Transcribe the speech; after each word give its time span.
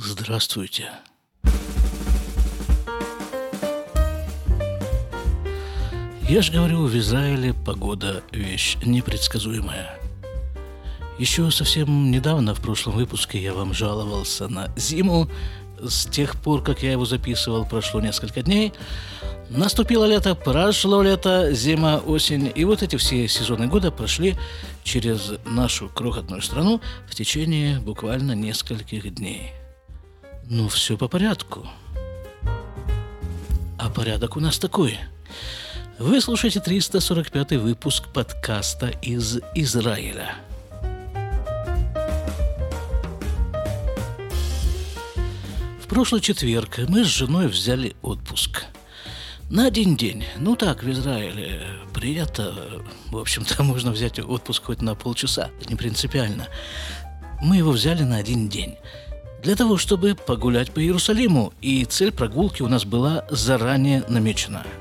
Здравствуйте. 0.00 0.90
Я 6.28 6.40
же 6.40 6.52
говорю, 6.52 6.86
в 6.86 6.96
Израиле 6.96 7.52
погода– 7.52 8.22
вещь 8.32 8.76
непредсказуемая. 8.84 9.98
Еще 11.18 11.50
совсем 11.50 12.12
недавно, 12.12 12.54
в 12.54 12.60
прошлом 12.60 12.94
выпуске, 12.94 13.42
я 13.42 13.52
вам 13.52 13.74
жаловался 13.74 14.46
на 14.46 14.70
зиму. 14.76 15.28
С 15.82 16.06
тех 16.06 16.40
пор, 16.40 16.62
как 16.62 16.84
я 16.84 16.92
его 16.92 17.04
записывал, 17.04 17.66
прошло 17.66 18.00
несколько 18.00 18.42
дней. 18.42 18.72
Наступило 19.50 20.04
лето, 20.04 20.36
прошло 20.36 21.02
лето, 21.02 21.52
зима, 21.52 21.96
осень. 21.98 22.52
И 22.54 22.64
вот 22.64 22.84
эти 22.84 22.94
все 22.94 23.26
сезоны 23.26 23.66
года 23.66 23.90
прошли 23.90 24.36
через 24.84 25.32
нашу 25.44 25.88
крохотную 25.88 26.42
страну 26.42 26.80
в 27.08 27.16
течение 27.16 27.80
буквально 27.80 28.32
нескольких 28.32 29.12
дней. 29.12 29.54
Ну, 30.50 30.68
все 30.68 30.96
по 30.96 31.08
порядку. 31.08 31.66
А 33.78 33.90
порядок 33.90 34.36
у 34.36 34.40
нас 34.40 34.58
такой– 34.58 34.98
вы 35.98 36.20
слушаете 36.20 36.60
345 36.60 37.54
выпуск 37.54 38.04
подкаста 38.12 38.86
из 39.02 39.40
Израиля. 39.56 40.36
В 45.82 45.88
прошлый 45.88 46.20
четверг 46.20 46.78
мы 46.86 47.02
с 47.02 47.08
женой 47.08 47.48
взяли 47.48 47.96
отпуск. 48.00 48.66
На 49.50 49.66
один 49.66 49.96
день. 49.96 50.24
Ну 50.36 50.54
так, 50.54 50.84
в 50.84 50.90
Израиле 50.92 51.62
принято. 51.92 52.54
В 53.10 53.18
общем-то, 53.18 53.60
можно 53.64 53.90
взять 53.90 54.20
отпуск 54.20 54.66
хоть 54.66 54.82
на 54.82 54.94
полчаса. 54.94 55.50
Не 55.68 55.74
принципиально. 55.74 56.46
Мы 57.42 57.56
его 57.56 57.72
взяли 57.72 58.04
на 58.04 58.18
один 58.18 58.48
день 58.48 58.76
для 59.42 59.56
того, 59.56 59.76
чтобы 59.76 60.14
погулять 60.14 60.72
по 60.72 60.80
Иерусалиму, 60.80 61.52
и 61.60 61.84
цель 61.84 62.12
прогулки 62.12 62.62
у 62.62 62.68
нас 62.68 62.84
была 62.84 63.24
заранее 63.30 64.04
намечена– 64.08 64.64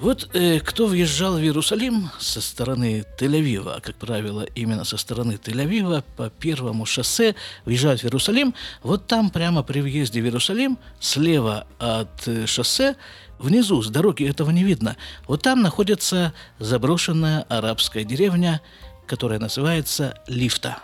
вот 0.00 0.28
э, 0.34 0.60
кто 0.60 0.86
въезжал 0.86 1.36
в 1.36 1.40
Иерусалим 1.40 2.10
со 2.18 2.42
стороны 2.42 3.04
Тель-Авива, 3.18 3.80
как 3.80 3.94
правило, 3.94 4.42
именно 4.54 4.84
со 4.84 4.98
стороны 4.98 5.38
Тель-Авива 5.42 6.04
по 6.16 6.28
первому 6.28 6.84
шоссе 6.84 7.34
въезжают 7.64 8.02
в 8.02 8.04
Иерусалим, 8.04 8.54
вот 8.82 9.06
там 9.06 9.30
прямо 9.30 9.62
при 9.62 9.80
въезде 9.80 10.20
в 10.20 10.24
Иерусалим, 10.24 10.78
слева 11.00 11.66
от 11.78 12.28
э, 12.28 12.46
шоссе, 12.46 12.96
внизу 13.38 13.82
с 13.82 13.88
дороги 13.88 14.28
этого 14.28 14.50
не 14.50 14.64
видно, 14.64 14.96
вот 15.26 15.42
там 15.42 15.62
находится 15.62 16.34
заброшенная 16.58 17.42
арабская 17.48 18.04
деревня, 18.04 18.60
которая 19.06 19.38
называется 19.38 20.20
Лифта. 20.26 20.78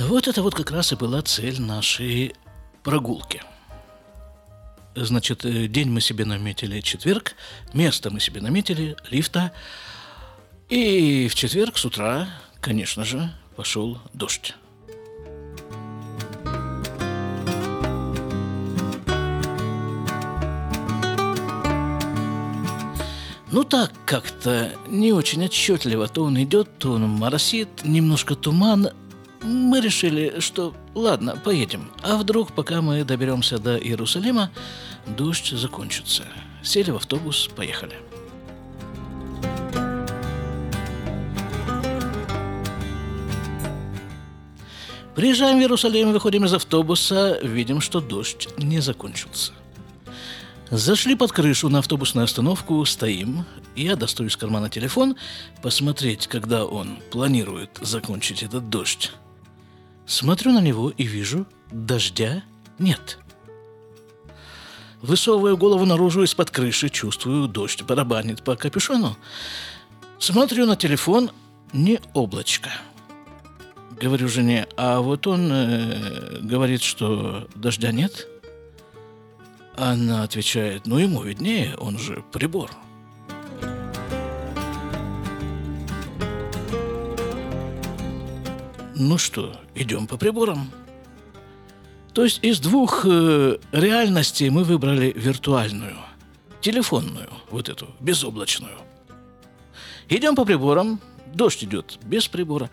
Вот 0.00 0.28
это 0.28 0.42
вот 0.42 0.54
как 0.54 0.70
раз 0.70 0.92
и 0.92 0.96
была 0.96 1.22
цель 1.22 1.60
нашей 1.60 2.34
прогулки– 2.82 3.42
Значит, 4.94 5.44
э, 5.44 5.68
день 5.68 5.88
мы 5.88 6.00
себе 6.00 6.24
наметили 6.24 6.80
четверг, 6.80 7.34
место 7.72 8.10
мы 8.10 8.18
себе 8.18 8.40
наметили, 8.40 8.96
лифта. 9.08 9.52
И 10.68 11.28
в 11.28 11.34
четверг 11.34 11.78
с 11.78 11.84
утра, 11.84 12.28
конечно 12.60 13.04
же, 13.04 13.32
пошел 13.56 13.98
дождь. 14.14 14.54
Ну 23.52 23.64
так 23.64 23.92
как-то 24.06 24.72
не 24.88 25.12
очень 25.12 25.44
отчетливо. 25.44 26.08
То 26.08 26.24
он 26.24 26.40
идет, 26.42 26.78
то 26.78 26.92
он 26.92 27.08
моросит, 27.08 27.84
немножко 27.84 28.34
туман, 28.34 28.90
мы 29.42 29.80
решили, 29.80 30.40
что 30.40 30.74
ладно, 30.94 31.36
поедем. 31.36 31.90
А 32.02 32.16
вдруг, 32.16 32.52
пока 32.52 32.82
мы 32.82 33.04
доберемся 33.04 33.58
до 33.58 33.76
Иерусалима, 33.78 34.50
дождь 35.06 35.50
закончится. 35.50 36.24
Сели 36.62 36.90
в 36.90 36.96
автобус, 36.96 37.48
поехали. 37.56 37.96
Приезжаем 45.14 45.58
в 45.58 45.60
Иерусалим, 45.60 46.12
выходим 46.12 46.44
из 46.44 46.54
автобуса, 46.54 47.38
видим, 47.42 47.80
что 47.80 48.00
дождь 48.00 48.48
не 48.56 48.80
закончился. 48.80 49.52
Зашли 50.70 51.16
под 51.16 51.32
крышу 51.32 51.68
на 51.68 51.80
автобусную 51.80 52.24
остановку, 52.24 52.84
стоим. 52.84 53.44
Я 53.74 53.96
достаю 53.96 54.28
из 54.28 54.36
кармана 54.36 54.70
телефон, 54.70 55.16
посмотреть, 55.62 56.26
когда 56.28 56.64
он 56.64 56.98
планирует 57.10 57.78
закончить 57.82 58.42
этот 58.44 58.70
дождь. 58.70 59.10
Смотрю 60.10 60.50
на 60.50 60.60
него 60.60 60.90
и 60.90 61.04
вижу, 61.04 61.46
дождя 61.70 62.42
нет. 62.80 63.20
Высовываю 65.00 65.56
голову 65.56 65.84
наружу 65.84 66.24
из-под 66.24 66.50
крыши, 66.50 66.88
чувствую, 66.88 67.46
дождь 67.46 67.84
барабанит 67.84 68.42
по 68.42 68.56
капюшону. 68.56 69.16
Смотрю 70.18 70.66
на 70.66 70.74
телефон, 70.74 71.30
не 71.72 72.00
облачко. 72.12 72.70
Говорю 74.02 74.26
жене, 74.26 74.66
а 74.76 75.00
вот 75.00 75.28
он 75.28 75.48
э, 75.48 76.40
говорит, 76.40 76.82
что 76.82 77.46
дождя 77.54 77.92
нет. 77.92 78.26
Она 79.76 80.24
отвечает, 80.24 80.88
ну 80.88 80.98
ему 80.98 81.22
виднее, 81.22 81.76
он 81.76 82.00
же 82.00 82.24
прибор. 82.32 82.72
Ну 89.02 89.16
что, 89.16 89.56
идем 89.74 90.06
по 90.06 90.18
приборам. 90.18 90.70
То 92.12 92.22
есть 92.22 92.40
из 92.44 92.60
двух 92.60 93.06
э, 93.06 93.56
реальностей 93.72 94.50
мы 94.50 94.62
выбрали 94.62 95.10
виртуальную, 95.16 95.96
телефонную, 96.60 97.30
вот 97.50 97.70
эту, 97.70 97.88
безоблачную. 97.98 98.76
Идем 100.10 100.36
по 100.36 100.44
приборам, 100.44 101.00
дождь 101.32 101.64
идет 101.64 101.98
без 102.02 102.28
прибора. 102.28 102.68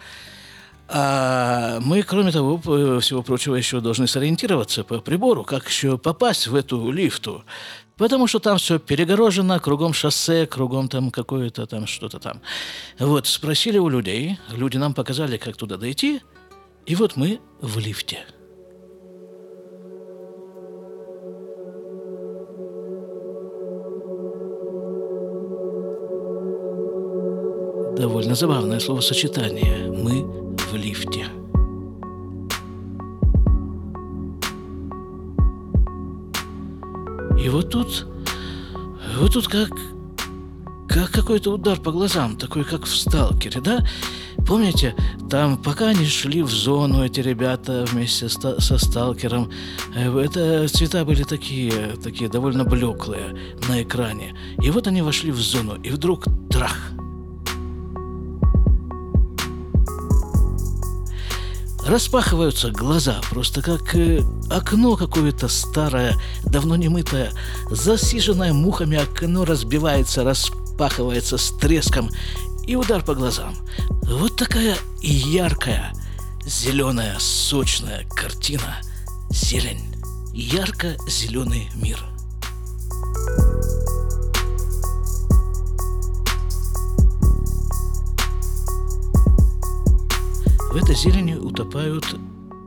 А 0.90 1.80
мы, 1.80 2.04
кроме 2.04 2.34
того, 2.34 2.58
всего 3.00 3.24
прочего, 3.24 3.56
еще 3.56 3.80
должны 3.80 4.06
сориентироваться 4.06 4.84
по 4.84 5.00
прибору, 5.00 5.46
как 5.46 5.66
еще 5.70 5.98
попасть 5.98 6.48
в 6.48 6.56
эту 6.56 6.92
лифту. 6.92 7.46
Потому 7.98 8.28
что 8.28 8.40
там 8.40 8.58
все 8.58 8.80
перегорожено, 8.80 9.60
кругом 9.60 9.94
шоссе, 9.94 10.46
кругом 10.46 10.88
там 10.88 11.12
какое-то 11.12 11.66
там 11.66 11.88
что-то 11.88 12.20
там. 12.20 12.42
Вот, 13.00 13.28
спросили 13.28 13.78
у 13.78 13.90
людей, 13.90 14.38
люди 14.52 14.78
нам 14.78 14.94
показали, 14.94 15.38
как 15.38 15.58
туда 15.58 15.78
дойти, 15.78 16.22
и 16.86 16.96
вот 16.96 17.16
мы 17.16 17.40
в 17.62 17.80
лифте. 17.80 18.26
Довольно 27.98 28.36
забавное 28.36 28.80
словосочетание. 28.80 29.92
Мы 29.92 30.24
в 30.56 30.76
лифте. 30.76 31.26
И 37.48 37.50
вот 37.50 37.70
тут, 37.70 38.06
вот 39.18 39.32
тут 39.32 39.48
как, 39.48 39.70
как 40.90 41.12
какой-то 41.12 41.54
удар 41.54 41.80
по 41.80 41.94
глазам, 41.94 42.36
такой 42.36 42.66
как 42.66 42.84
в 42.84 42.94
«Сталкере», 42.94 43.62
да? 43.62 43.88
Помните, 44.46 44.94
там, 45.30 45.56
пока 45.56 45.88
они 45.88 46.06
шли 46.08 46.42
в 46.42 46.52
зону, 46.52 47.06
эти 47.06 47.22
ребята 47.22 47.86
вместе 47.90 48.28
со, 48.28 48.78
сталкером, 48.78 49.50
э, 49.96 50.20
это 50.20 50.68
цвета 50.68 51.06
были 51.06 51.24
такие, 51.24 51.96
такие 52.04 52.30
довольно 52.30 52.66
блеклые 52.66 53.34
на 53.70 53.82
экране. 53.82 54.36
И 54.62 54.70
вот 54.70 54.88
они 54.88 55.02
вошли 55.02 55.32
в 55.32 55.40
зону, 55.40 55.76
и 55.76 55.90
вдруг 55.90 56.26
трах– 56.50 56.92
распахиваются 61.88 62.70
глаза, 62.70 63.22
просто 63.30 63.62
как 63.62 63.96
э, 63.96 64.22
окно 64.50 64.96
какое-то 64.98 65.48
старое, 65.48 66.16
давно 66.44 66.76
не 66.76 66.90
мытое, 66.90 67.32
засиженное 67.70 68.54
мухами 68.54 68.98
окно 68.98 69.46
разбивается, 69.46 70.24
распахивается 70.24 71.38
с 71.38 71.52
треском, 71.52 72.10
и 72.66 72.76
удар 72.76 73.02
по 73.04 73.16
глазам. 73.16 73.56
Вот 74.04 74.36
такая 74.36 74.76
яркая, 75.02 75.94
зеленая, 76.46 77.16
сочная 77.20 78.06
картина. 78.10 78.78
Зелень. 79.30 79.94
Ярко-зеленый 80.34 81.70
мир– 81.76 81.98
В 90.78 90.80
этой 90.80 90.94
зелени 90.94 91.34
утопают 91.34 92.06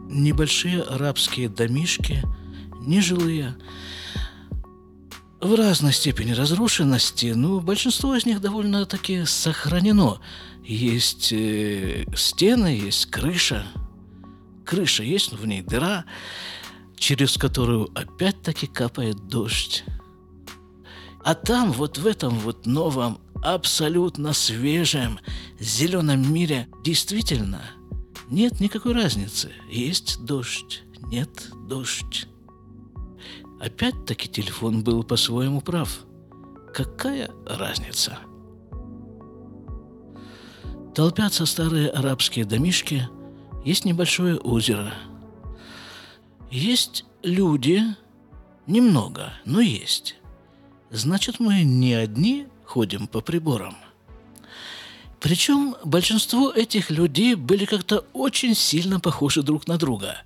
небольшие 0.08 0.82
арабские 0.82 1.48
домишки, 1.48 2.24
нежилые, 2.80 3.54
в 5.40 5.54
разной 5.54 5.92
степени 5.92 6.32
разрушенности, 6.32 7.26
но 7.26 7.60
большинство 7.60 8.16
из 8.16 8.26
них 8.26 8.40
довольно-таки 8.40 9.26
сохранено. 9.26 10.18
Есть 10.64 11.32
э, 11.32 12.04
стены, 12.16 12.80
есть 12.82 13.06
крыша. 13.06 13.64
крыша 14.66 15.04
есть, 15.04 15.30
но 15.30 15.38
в 15.38 15.46
ней 15.46 15.62
дыра, 15.62 16.04
через 16.96 17.36
которую 17.36 17.96
опять-таки 17.96 18.66
капает 18.66 19.28
дождь. 19.28 19.84
А 21.22 21.36
там, 21.36 21.70
вот 21.70 21.98
в 21.98 22.08
этом 22.08 22.40
вот 22.40 22.66
новом, 22.66 23.20
абсолютно 23.40 24.32
свежем, 24.32 25.20
зеленом 25.60 26.34
мире 26.34 26.66
действительно 26.82 27.62
нет 28.31 28.61
никакой 28.61 28.94
разницы. 28.94 29.53
Есть 29.69 30.25
дождь, 30.25 30.82
нет 31.03 31.50
дождь. 31.69 32.29
Опять-таки 33.61 34.29
телефон 34.29 34.82
был 34.82 35.03
по-своему 35.05 35.61
прав. 35.61 36.00
Какая 36.73 37.31
разница? 37.47 38.19
Толпятся 40.94 41.44
старые 41.47 41.91
арабские 41.91 42.44
домишки, 42.44 43.09
есть 43.65 43.85
небольшое 43.85 44.37
озеро. 44.37 44.94
Есть 46.50 47.05
люди, 47.23 47.82
немного, 48.67 49.32
но 49.44 49.61
есть. 49.61 50.17
Значит, 50.91 51.38
мы 51.38 51.62
не 51.62 51.94
одни 51.94 52.49
ходим 52.65 53.06
по 53.06 53.21
приборам. 53.21 53.77
Причем 55.20 55.76
большинство 55.84 56.50
этих 56.50 56.90
людей 56.90 57.34
были 57.34 57.67
как-то 57.67 58.06
очень 58.14 58.55
сильно 58.55 59.00
похожи 59.00 59.43
друг 59.43 59.69
на 59.69 59.76
друга. 59.76 60.22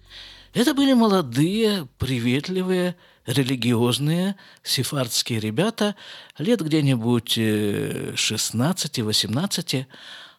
Это 0.55 0.73
были 0.73 0.93
молодые, 0.93 1.89
приветливые, 1.99 2.95
религиозные 3.27 4.37
сефардские 4.63 5.41
ребята, 5.41 5.97
лет 6.39 6.61
где-нибудь 6.61 7.37
16-18, 7.37 9.81
э, 9.81 9.87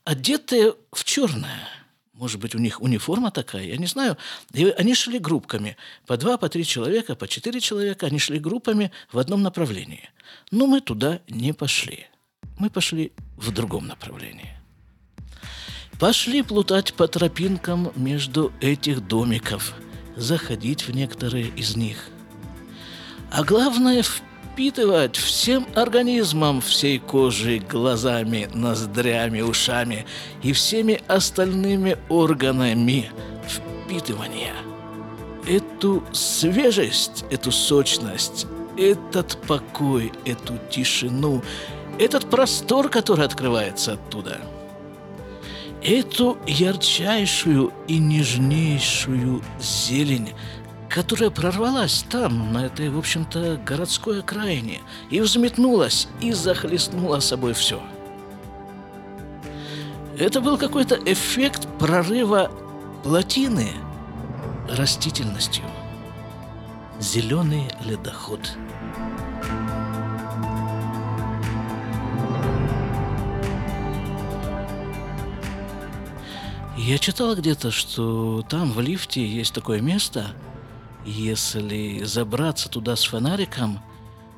одетые 0.05 0.73
в 0.93 1.03
черное. 1.03 1.67
Может 2.13 2.39
быть, 2.39 2.55
у 2.55 2.59
них 2.59 2.81
униформа 2.81 3.31
такая, 3.31 3.65
я 3.65 3.75
не 3.75 3.87
знаю. 3.87 4.15
И 4.53 4.73
они 4.77 4.95
шли 4.95 5.19
группками. 5.19 5.75
По 6.07 6.15
два, 6.15 6.37
по 6.37 6.47
три 6.47 6.63
человека, 6.63 7.15
по 7.15 7.27
четыре 7.27 7.59
человека. 7.59 8.05
Они 8.05 8.19
шли 8.19 8.39
группами 8.39 8.93
в 9.11 9.19
одном 9.19 9.41
направлении. 9.41 10.09
Но 10.49 10.65
мы 10.65 10.79
туда 10.79 11.19
не 11.27 11.51
пошли. 11.51 12.07
Мы 12.57 12.69
пошли 12.69 13.11
в 13.37 13.51
другом 13.51 13.87
направлении. 13.87 14.55
Пошли 15.99 16.41
плутать 16.41 16.93
по 16.93 17.07
тропинкам 17.07 17.91
между 17.95 18.51
этих 18.59 19.05
домиков, 19.07 19.73
заходить 20.15 20.87
в 20.87 20.91
некоторые 20.91 21.47
из 21.47 21.75
них. 21.75 22.09
А 23.31 23.43
главное, 23.43 24.03
впитывать 24.03 25.17
всем 25.17 25.67
организмом, 25.75 26.61
всей 26.61 26.99
кожей, 26.99 27.59
глазами, 27.59 28.49
ноздрями, 28.53 29.41
ушами 29.41 30.05
и 30.43 30.53
всеми 30.53 31.01
остальными 31.07 31.97
органами 32.07 33.11
впитывания. 33.47 34.53
Эту 35.47 36.03
свежесть, 36.13 37.25
эту 37.29 37.51
сочность, 37.51 38.47
этот 38.77 39.37
покой, 39.47 40.11
эту 40.25 40.57
тишину, 40.71 41.43
этот 41.99 42.29
простор, 42.29 42.89
который 42.89 43.25
открывается 43.25 43.93
оттуда. 43.93 44.39
Эту 45.83 46.37
ярчайшую 46.47 47.71
и 47.87 47.99
нежнейшую 47.99 49.43
зелень, 49.59 50.33
которая 50.89 51.29
прорвалась 51.29 52.05
там, 52.09 52.51
на 52.51 52.65
этой, 52.65 52.89
в 52.89 52.97
общем-то, 52.97 53.59
городской 53.65 54.19
окраине, 54.19 54.81
и 55.09 55.19
взметнулась, 55.21 56.07
и 56.21 56.31
захлестнула 56.31 57.19
собой 57.19 57.53
все. 57.53 57.81
Это 60.17 60.41
был 60.41 60.57
какой-то 60.57 60.95
эффект 61.05 61.67
прорыва 61.77 62.49
плотины 63.03 63.69
растительностью. 64.69 65.65
Зеленый 66.99 67.67
ледоход. 67.83 68.39
Я 76.85 76.97
читал 76.97 77.35
где-то, 77.35 77.71
что 77.71 78.43
там 78.47 78.71
в 78.71 78.79
лифте 78.79 79.25
есть 79.27 79.53
такое 79.53 79.81
место– 79.81 80.27
если 81.05 82.03
забраться 82.03 82.67
туда 82.67 82.95
с 82.95 83.03
фонариком, 83.03 83.79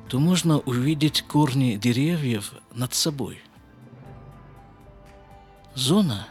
то 0.08 0.18
можно 0.18 0.58
увидеть 0.58 1.22
корни 1.22 1.76
деревьев 1.76 2.52
над 2.74 2.94
собой. 2.94 3.40
Зона 5.74 6.28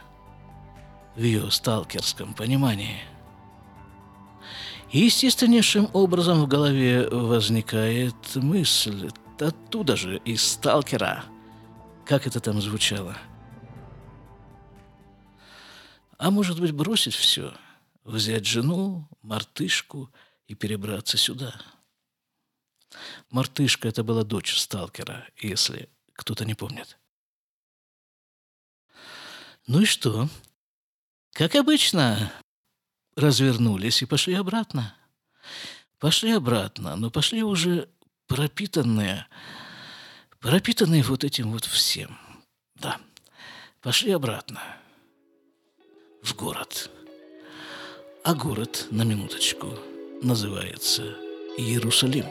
в 1.16 1.20
ее 1.20 1.50
сталкерском 1.50 2.34
понимании. 2.34 3.00
Естественнейшим 4.92 5.90
образом 5.92 6.42
в 6.42 6.46
голове 6.46 7.08
возникает 7.08 8.14
мысль, 8.36 9.10
оттуда 9.40 9.96
же, 9.96 10.18
из 10.18 10.42
сталкера, 10.42 11.24
как 12.04 12.26
это 12.26 12.40
там 12.40 12.60
звучало. 12.60 13.16
А 16.18 16.30
может 16.30 16.60
быть, 16.60 16.72
бросить 16.72 17.14
все, 17.14 17.54
взять 18.04 18.44
жену, 18.44 19.08
мартышку– 19.22 20.12
и 20.48 20.54
перебраться 20.54 21.16
сюда. 21.16 21.54
Мартышка– 23.30 23.86
это 23.88 24.02
была 24.02 24.24
дочь 24.24 24.56
сталкера, 24.56 25.28
если 25.36 25.88
кто-то 26.14 26.44
не 26.44 26.54
помнит. 26.54 26.98
Ну 29.66 29.82
и 29.82 29.84
что? 29.84 30.28
Как 31.32 31.54
обычно, 31.54 32.32
развернулись 33.14 34.02
и 34.02 34.06
пошли 34.06 34.34
обратно. 34.34 34.94
Пошли 35.98 36.32
обратно, 36.32 36.96
но 36.96 37.10
пошли 37.10 37.42
уже 37.42 37.90
пропитанные, 38.26 39.26
пропитанные 40.40 41.02
вот 41.02 41.24
этим 41.24 41.52
вот 41.52 41.66
всем. 41.66 42.18
Да, 42.76 42.98
пошли 43.82 44.12
обратно 44.12 44.62
в 46.22 46.36
город. 46.36 46.90
А 48.24 48.34
город, 48.34 48.86
на 48.90 49.02
минуточку– 49.02 49.68
называется 50.22 51.16
Иерусалим. 51.56 52.26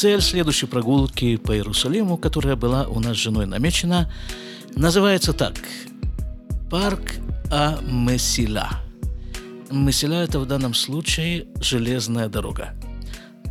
Цель 0.00 0.22
следующей 0.22 0.64
прогулки 0.64 1.36
по 1.36 1.54
Иерусалиму, 1.54 2.16
которая 2.16 2.56
была 2.56 2.86
у 2.88 3.00
нас 3.00 3.18
с 3.18 3.20
женой 3.20 3.44
намечена, 3.44 4.10
Называется 4.74 5.34
так. 5.34 5.56
Парк 6.70 7.16
А-Месила. 7.52 8.70
Месила– 9.70 10.14
это 10.24 10.40
в 10.40 10.46
данном 10.46 10.72
случае 10.72 11.48
железная 11.60 12.30
дорога. 12.30 12.74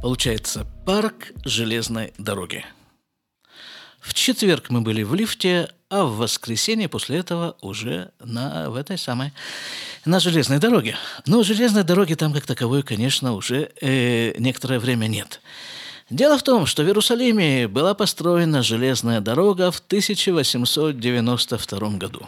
Получается, 0.01 0.65
парк 0.87 1.33
железной 1.45 2.13
дороги. 2.17 2.65
В 3.99 4.15
четверг 4.15 4.71
мы 4.71 4.81
были 4.81 5.03
в 5.03 5.13
лифте, 5.13 5.69
а 5.91 6.03
в 6.03 6.17
воскресенье 6.17 6.89
после 6.89 7.19
этого 7.19 7.57
уже 7.61 8.09
на, 8.19 8.71
в 8.71 8.75
этой 8.75 8.97
самой, 8.97 9.33
на 10.03 10.19
железной 10.19 10.57
дороге. 10.57 10.97
Но 11.27 11.43
железной 11.43 11.83
дороги 11.83 12.15
там 12.15 12.33
как 12.33 12.47
таковой, 12.47 12.81
конечно, 12.81 13.33
уже 13.33 13.69
э, 13.81 14.33
некоторое 14.39 14.79
время 14.79 15.05
нет. 15.05 15.41
Дело 16.09 16.39
в 16.39 16.43
том, 16.43 16.65
что 16.65 16.83
в 16.83 16.87
Иерусалиме 16.87 17.67
была 17.67 17.93
построена 17.93 18.63
железная 18.63 19.21
дорога 19.21 19.69
в 19.69 19.77
1892 19.77 21.89
году. 21.97 22.27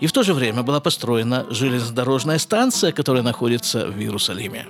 И 0.00 0.06
в 0.06 0.12
то 0.12 0.22
же 0.22 0.34
время 0.34 0.62
была 0.62 0.80
построена 0.80 1.46
железнодорожная 1.48 2.38
станция, 2.38 2.92
которая 2.92 3.22
находится 3.22 3.86
в 3.86 3.98
Иерусалиме. 3.98 4.66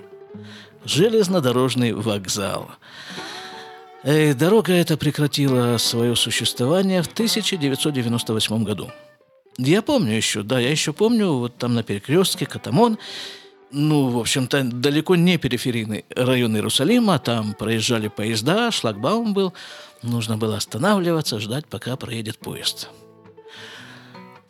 Железнодорожный 0.85 1.93
вокзал. 1.93 2.71
И 4.05 4.33
дорога 4.35 4.75
эта 4.75 4.97
прекратила 4.97 5.77
свое 5.79 6.15
существование 6.15 7.03
в 7.03 7.09
1998 7.09 8.63
году. 8.63 8.93
Я 9.59 9.83
помню 9.83 10.13
еще, 10.13 10.43
да, 10.43 10.61
я 10.61 10.71
еще 10.71 10.93
помню, 10.93 11.33
вот 11.33 11.57
там 11.57 11.75
на 11.75 11.83
перекрестке 11.83 12.47
Катамон 12.47 12.97
ну, 13.73 14.09
в 14.09 14.19
общем-то, 14.19 14.65
далеко 14.65 15.17
не 15.17 15.39
периферийный 15.39 16.05
район 16.15 16.55
Иерусалима. 16.55 17.19
Там 17.19 17.55
проезжали 17.55 18.09
поезда, 18.09 18.71
шлагбаум 18.71 19.35
был. 19.35 19.53
Нужно 20.03 20.37
было 20.37 20.57
останавливаться, 20.57 21.41
ждать, 21.41 21.67
пока 21.67 21.97
проедет 21.97 22.39
поезд. 22.39 22.89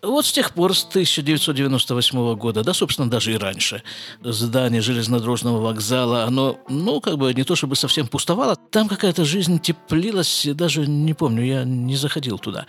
Вот 0.02 0.26
с 0.26 0.32
тех 0.32 0.52
пор, 0.52 0.74
с 0.74 0.84
1998 0.84 2.34
года, 2.34 2.64
да, 2.64 2.74
собственно, 2.74 3.08
даже 3.08 3.32
и 3.32 3.36
раньше, 3.36 3.84
здание 4.24 4.80
железнодорожного 4.80 5.60
вокзала, 5.60 6.24
оно, 6.24 6.58
ну, 6.68 7.00
как 7.00 7.18
бы 7.18 7.32
не 7.32 7.44
то 7.44 7.54
чтобы 7.54 7.76
совсем 7.76 8.08
пустовало, 8.08 8.56
там 8.56 8.88
какая-то 8.88 9.24
жизнь 9.24 9.60
теплилась, 9.60 10.44
даже 10.54 10.88
не 10.88 11.14
помню, 11.14 11.44
я 11.44 11.62
не 11.62 11.94
заходил 11.94 12.40
туда. 12.40 12.66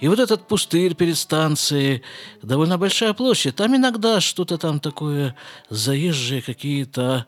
И 0.00 0.08
вот 0.08 0.18
этот 0.18 0.48
пустырь 0.48 0.94
перед 0.94 1.16
станцией, 1.16 2.02
довольно 2.42 2.78
большая 2.78 3.12
площадь, 3.12 3.56
там 3.56 3.76
иногда 3.76 4.20
что-то 4.20 4.56
там 4.56 4.80
такое, 4.80 5.34
заезжие 5.68 6.40
какие-то 6.40 7.26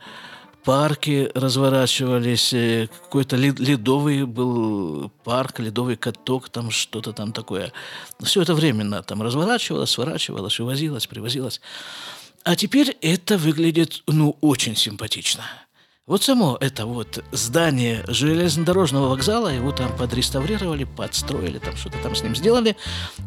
парки 0.65 1.31
разворачивались, 1.35 2.53
э, 2.53 2.89
какой-то 3.05 3.37
ледовый 3.37 4.25
был 4.25 5.11
парк, 5.25 5.61
ледовый 5.61 5.97
каток, 5.97 6.49
там 6.49 6.71
что-то 6.71 7.13
там 7.13 7.33
такое. 7.33 7.73
Все 8.21 8.43
это 8.43 8.55
временно 8.55 9.03
там 9.03 9.23
разворачивалось, 9.23 9.91
сворачивалось, 9.91 10.61
увозилось, 10.61 11.07
привозилось. 11.07 11.61
А 12.45 12.57
теперь 12.57 12.97
это 13.03 13.39
выглядит, 13.39 14.03
ну, 14.07 14.37
очень 14.41 14.77
симпатично. 14.77 15.45
Вот 16.09 16.25
само 16.25 16.59
это 16.61 16.87
вот 16.87 17.23
здание 17.31 18.03
железнодорожного 18.09 19.11
вокзала, 19.11 19.47
его 19.47 19.71
там 19.71 19.97
подреставрировали, 19.97 20.83
подстроили, 20.83 21.59
там 21.59 21.77
что-то 21.77 21.99
там 21.99 22.17
с 22.17 22.25
ним 22.25 22.35
сделали. 22.35 22.77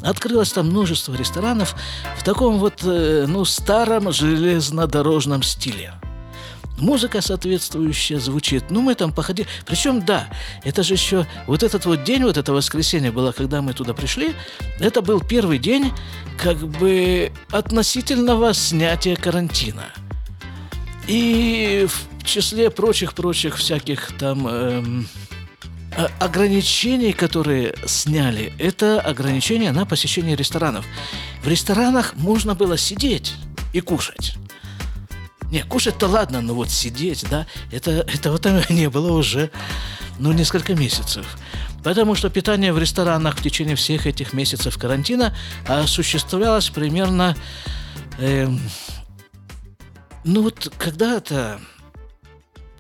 Открылось 0.01 0.51
там 0.51 0.67
множество 0.67 1.13
ресторанов 1.15 1.73
в 2.17 2.23
таком 2.25 2.57
вот, 2.57 2.81
э, 2.83 3.27
ну, 3.29 3.45
старом 3.45 4.11
железнодорожном 4.11 5.41
стиле. 5.41 5.93
Музыка 6.77 7.21
соответствующая 7.21 8.19
звучит. 8.19 8.65
Ну, 8.69 8.81
мы 8.81 8.95
там 8.95 9.13
походили. 9.13 9.47
Причем, 9.65 10.03
да, 10.03 10.27
это 10.65 10.83
же 10.83 10.95
еще... 10.95 11.25
Вот 11.47 11.63
этот 11.63 11.85
вот 11.85 12.03
день, 12.03 12.23
вот 12.23 12.35
это 12.35 12.51
воскресенье 12.51 13.13
было, 13.13 13.31
когда 13.31 13.61
мы 13.61 13.71
туда 13.71 13.93
пришли, 13.93 14.35
это 14.81 15.01
был 15.01 15.21
первый 15.21 15.59
день 15.59 15.93
как 16.37 16.57
бы 16.57 17.31
относительного 17.51 18.53
снятия 18.53 19.15
карантина. 19.15 19.85
И 21.07 21.87
в 21.87 22.25
числе 22.25 22.69
прочих-прочих 22.69 23.57
всяких 23.57 24.11
там... 24.17 24.47
Эм, 24.47 25.07
ограничений, 26.19 27.13
которые 27.13 27.73
сняли, 27.85 28.53
это 28.59 28.99
ограничения 28.99 29.71
на 29.71 29.85
посещение 29.85 30.35
ресторанов. 30.35 30.85
В 31.41 31.47
ресторанах 31.47 32.15
можно 32.15 32.53
было 32.53 32.77
сидеть 32.77 33.35
и 33.73 33.81
кушать. 33.81 34.35
Не, 35.51 35.61
кушать-то 35.63 36.07
ладно, 36.07 36.41
но 36.41 36.53
вот 36.53 36.69
сидеть, 36.69 37.25
да, 37.29 37.45
это, 37.71 37.91
это 37.91 38.31
вот 38.31 38.45
не 38.69 38.89
было 38.89 39.13
уже, 39.13 39.51
ну, 40.19 40.31
несколько 40.31 40.75
месяцев. 40.75 41.37
Потому 41.83 42.15
что 42.15 42.29
питание 42.29 42.73
в 42.73 42.79
ресторанах 42.79 43.37
в 43.37 43.43
течение 43.43 43.75
всех 43.75 44.07
этих 44.07 44.33
месяцев 44.33 44.77
карантина 44.77 45.35
осуществлялось 45.67 46.69
примерно... 46.69 47.35
Э, 48.17 48.49
ну 50.25 50.41
вот 50.41 50.73
когда-то, 50.79 51.61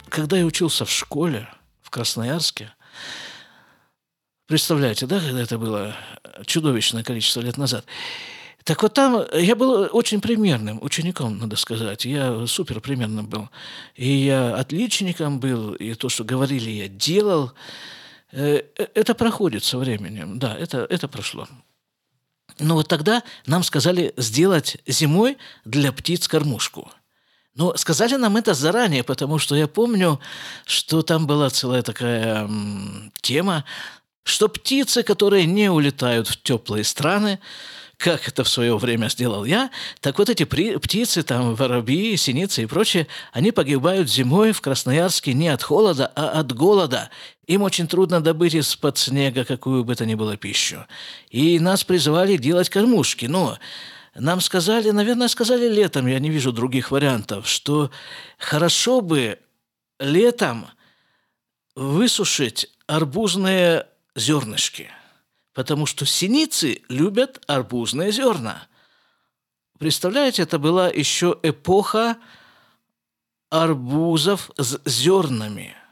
когда 0.09 0.37
я 0.37 0.45
учился 0.45 0.83
в 0.83 0.91
школе 0.91 1.47
в 1.81 1.91
Красноярске, 1.91 2.73
представляете, 4.47 5.05
да, 5.05 5.19
когда 5.19 5.41
это 5.41 5.59
было 5.59 5.95
чудовищное 6.45 7.03
количество 7.03 7.41
лет 7.41 7.57
назад, 7.57 7.85
так 8.63 8.81
вот 8.81 8.95
там 8.95 9.23
я 9.31 9.55
был 9.55 9.87
очень 9.91 10.21
примерным 10.21 10.79
учеником, 10.81 11.37
надо 11.37 11.55
сказать. 11.55 12.03
Я 12.03 12.47
супер 12.47 12.81
примерным 12.81 13.27
был. 13.27 13.49
И 13.95 14.09
я 14.09 14.55
отличником 14.55 15.39
был, 15.39 15.75
и 15.75 15.93
то, 15.93 16.09
что 16.09 16.23
говорили, 16.23 16.71
я 16.71 16.87
делал. 16.87 17.53
Э, 18.31 18.63
э, 18.75 18.87
это 18.95 19.13
проходит 19.13 19.63
со 19.63 19.77
временем, 19.77 20.39
да, 20.39 20.57
это, 20.57 20.87
это 20.89 21.07
прошло. 21.07 21.47
Но 22.57 22.73
вот 22.73 22.87
тогда 22.87 23.21
нам 23.45 23.61
сказали 23.61 24.15
сделать 24.17 24.77
зимой 24.87 25.37
для 25.63 25.91
птиц 25.91 26.27
кормушку. 26.27 26.91
Но 27.55 27.75
сказали 27.77 28.15
нам 28.15 28.35
это 28.35 28.53
заранее, 28.53 29.03
потому 29.03 29.39
что 29.39 29.55
я 29.55 29.67
помню, 29.67 30.19
что 30.65 31.01
там 31.01 31.25
была 31.25 31.49
целая 31.49 31.81
такая 31.81 32.49
тема, 33.21 33.63
что 34.23 34.49
птицы, 34.49 35.03
которые 35.03 35.45
не 35.45 35.69
улетают 35.69 36.27
в 36.27 36.41
теплые 36.41 36.83
страны, 36.83 37.39
как 37.97 38.27
это 38.27 38.43
в 38.43 38.49
свое 38.49 38.77
время 38.77 39.09
сделал 39.09 39.45
я, 39.45 39.69
так 40.01 40.19
вот 40.19 40.29
эти 40.29 40.43
птицы, 40.43 41.23
там, 41.23 41.55
воробьи, 41.55 42.17
синицы 42.17 42.63
и 42.63 42.65
прочее, 42.65 43.07
они 43.31 43.51
погибают 43.51 44.09
зимой 44.09 44.51
в 44.51 44.59
Красноярске 44.59 45.33
не 45.33 45.47
от 45.47 45.63
холода, 45.63 46.11
а 46.13 46.39
от 46.39 46.53
голода. 46.53 47.09
Им 47.47 47.61
очень 47.61 47.87
трудно 47.87 48.21
добыть 48.21 48.55
из-под 48.55 48.97
снега 48.97 49.45
какую 49.45 49.85
бы 49.85 49.95
то 49.95 50.05
ни 50.05 50.15
было 50.15 50.35
пищу. 50.35 50.85
И 51.29 51.57
нас 51.59 51.85
призывали 51.85 52.35
делать 52.35 52.69
кормушки. 52.69 53.27
Но 53.27 53.57
нам 54.15 54.41
сказали, 54.41 54.89
наверное, 54.91 55.27
сказали 55.27 55.67
летом, 55.67 56.07
я 56.07 56.19
не 56.19 56.29
вижу 56.29 56.51
других 56.51 56.91
вариантов, 56.91 57.47
что 57.47 57.91
хорошо 58.37 59.01
бы 59.01 59.39
летом 59.99 60.67
высушить 61.75 62.69
арбузные 62.87 63.87
зернышки– 64.15 64.89
потому 65.55 65.85
что 65.85 66.05
синицы 66.05 66.81
любят 66.89 67.41
арбузные 67.47 68.11
зерна. 68.11 68.67
Представляете, 69.79 70.43
это 70.43 70.59
была 70.59 70.89
еще 70.89 71.39
эпоха 71.41 72.17
арбузов 73.49 74.51
с 74.57 74.79
зернами– 74.85 75.75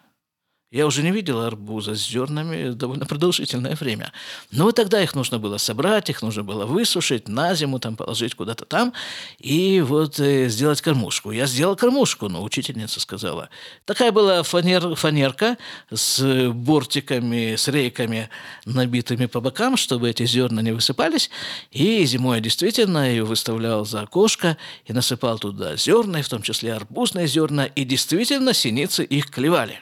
я 0.74 0.88
уже 0.88 1.04
не 1.04 1.12
видел 1.12 1.40
арбуза 1.40 1.94
с 1.94 2.08
зернами 2.08 2.72
довольно 2.72 3.06
продолжительное 3.06 3.76
время. 3.76 4.12
Но 4.50 4.72
тогда 4.72 5.02
их 5.04 5.14
нужно 5.14 5.38
было 5.38 5.58
собрать, 5.58 6.10
их 6.10 6.24
нужно 6.24 6.44
было 6.44 6.66
высушить, 6.66 7.28
на 7.28 7.54
зиму 7.54 7.80
там 7.80 7.96
положить 7.96 8.34
куда-то 8.34 8.66
там 8.66 8.92
и 9.38 9.82
вот 9.82 10.20
э, 10.20 10.50
сделать 10.50 10.82
кормушку. 10.82 11.30
Я 11.30 11.46
сделал 11.46 11.76
кормушку, 11.76 12.28
но 12.28 12.42
учительница 12.42 13.00
сказала. 13.00 13.50
Такая 13.86 14.12
была 14.12 14.42
фанер, 14.42 14.96
фанерка 14.96 15.60
с 15.92 16.50
бортиками, 16.50 17.56
с 17.56 17.68
рейками, 17.68 18.30
набитыми 18.66 19.28
по 19.28 19.42
бокам, 19.42 19.78
чтобы 19.78 20.10
эти 20.10 20.26
зерна 20.26 20.64
не 20.64 20.72
высыпались. 20.72 21.30
И 21.70 22.04
зимой 22.06 22.38
я 22.38 22.42
действительно 22.42 23.08
ее 23.08 23.26
выставлял 23.26 23.86
за 23.86 24.02
окошко 24.02 24.58
и 24.86 24.94
насыпал 24.94 25.38
туда 25.38 25.76
зерна, 25.76 26.24
в 26.24 26.30
том 26.30 26.42
числе 26.42 26.74
арбузные 26.74 27.28
зерна, 27.28 27.68
и 27.68 27.86
действительно 27.86 28.54
синицы 28.54 29.04
их 29.04 29.30
клевали. 29.30 29.80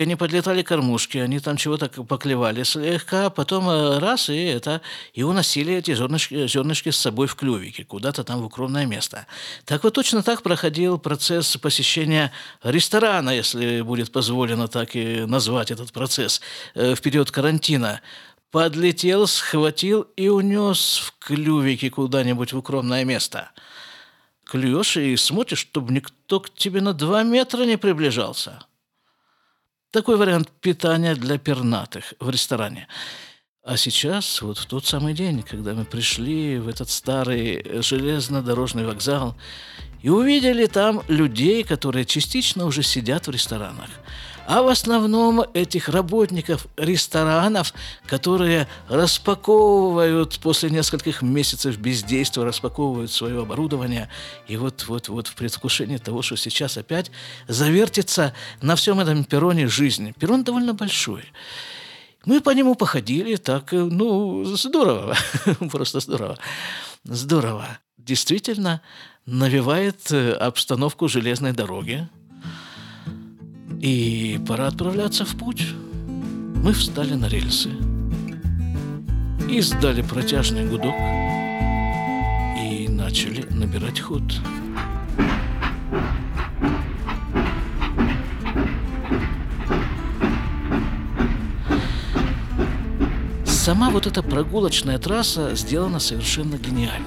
Они 0.00 0.16
подлетали 0.16 0.62
кормушки, 0.62 1.18
они 1.18 1.40
там 1.40 1.58
чего-то 1.58 1.90
поклевали 1.90 2.62
слегка, 2.62 3.28
потом 3.28 3.68
э, 3.68 3.98
раз, 3.98 4.30
и 4.30 4.44
это, 4.44 4.80
и 5.12 5.22
уносили 5.22 5.74
эти 5.74 5.94
зернышки, 5.94 6.46
зернышки 6.46 6.88
с 6.88 6.96
собой 6.96 7.26
в 7.26 7.34
клювике, 7.34 7.84
куда-то 7.84 8.24
там 8.24 8.40
в 8.40 8.46
укромное 8.46 8.86
место. 8.86 9.26
Так 9.66 9.84
вот 9.84 9.92
точно 9.92 10.22
так 10.22 10.42
проходил 10.42 10.96
процесс 10.98 11.54
посещения 11.58 12.32
ресторана, 12.62 13.28
если 13.28 13.82
будет 13.82 14.10
позволено 14.10 14.68
так 14.68 14.96
и 14.96 15.26
назвать 15.26 15.70
этот 15.70 15.92
процесс, 15.92 16.40
э, 16.74 16.94
в 16.94 17.02
период 17.02 17.30
карантина. 17.30 18.00
Подлетел, 18.50 19.26
схватил 19.26 20.06
и 20.16 20.30
унес 20.30 20.96
в 20.96 21.12
клювике 21.18 21.90
куда-нибудь 21.90 22.54
в 22.54 22.58
укромное 22.58 23.04
место. 23.04 23.50
Клюешь 24.44 24.96
и 24.96 25.14
смотришь, 25.18 25.58
чтобы 25.58 25.92
никто 25.92 26.40
к 26.40 26.48
тебе 26.48 26.80
на 26.80 26.94
два 26.94 27.22
метра 27.22 27.64
не 27.64 27.76
приближался– 27.76 28.64
такой 29.90 30.16
вариант 30.16 30.50
питания 30.60 31.14
для 31.14 31.38
пернатых 31.38 32.14
в 32.20 32.30
ресторане. 32.30 32.88
А 33.62 33.76
сейчас, 33.76 34.40
вот 34.42 34.58
в 34.58 34.66
тот 34.66 34.86
самый 34.86 35.14
день, 35.14 35.42
когда 35.42 35.74
мы 35.74 35.84
пришли 35.84 36.58
в 36.58 36.68
этот 36.68 36.88
старый 36.88 37.82
железнодорожный 37.82 38.86
вокзал 38.86 39.36
и 40.02 40.08
увидели 40.08 40.66
там 40.66 41.02
людей, 41.08 41.62
которые 41.62 42.04
частично 42.04 42.64
уже 42.64 42.82
сидят 42.82 43.26
в 43.26 43.30
ресторанах– 43.30 43.90
а 44.50 44.62
в 44.62 44.66
основном 44.66 45.42
этих 45.54 45.88
работников 45.88 46.66
ресторанов, 46.76 47.72
которые 48.04 48.66
распаковывают 48.88 50.40
после 50.40 50.70
нескольких 50.70 51.22
месяцев 51.22 51.78
бездействия, 51.78 52.42
распаковывают 52.42 53.12
свое 53.12 53.42
оборудование, 53.42 54.08
и 54.48 54.56
вот, 54.56 54.86
вот, 54.88 55.08
вот 55.08 55.28
в 55.28 55.36
предвкушении 55.36 55.98
того, 55.98 56.22
что 56.22 56.34
сейчас 56.34 56.76
опять 56.76 57.12
завертится 57.46 58.34
на 58.60 58.74
всем 58.74 58.98
этом 58.98 59.22
перроне 59.22 59.68
жизнь. 59.68 60.14
Перрон 60.18 60.42
довольно 60.42 60.74
большой. 60.74 61.22
Мы 62.24 62.40
по 62.40 62.50
нему 62.50 62.74
походили 62.74 63.36
так, 63.36 63.70
ну, 63.70 64.44
здорово, 64.44 65.16
просто 65.70 66.00
здорово. 66.00 66.36
Здорово. 67.04 67.78
Действительно 67.98 68.82
навевает 69.26 70.10
э, 70.10 70.32
обстановку 70.32 71.06
железной 71.06 71.52
дороги, 71.52 72.08
и 73.80 74.38
пора 74.46 74.66
отправляться 74.66 75.24
в 75.24 75.34
путь. 75.36 75.66
Мы 76.62 76.72
встали 76.72 77.14
на 77.14 77.28
рельсы, 77.28 77.70
издали 79.48 80.02
протяжный 80.02 80.66
гудок 80.66 80.94
и 82.60 82.86
начали 82.88 83.46
набирать 83.50 84.00
ход. 84.00 84.22
сама 93.70 93.90
вот 93.90 94.06
эта 94.06 94.22
прогулочная 94.22 94.98
трасса 94.98 95.54
сделана 95.54 96.00
совершенно 96.00 96.56
гениально. 96.56 97.06